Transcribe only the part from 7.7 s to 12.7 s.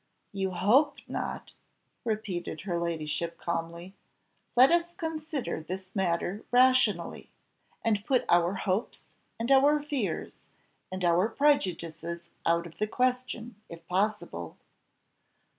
and put our hopes, and our fears, and our prejudices out